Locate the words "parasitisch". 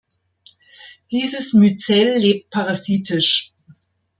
2.49-3.53